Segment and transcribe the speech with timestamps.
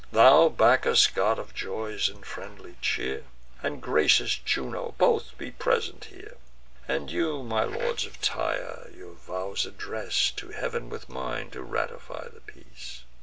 [0.11, 3.23] Thou, Bacchus, god of joys and friendly cheer,
[3.61, 6.37] And gracious Juno, both be present here!
[6.87, 12.29] And you, my lords of Tyre, your vows address To Heav'n with mine, to ratify
[12.29, 13.03] the peace."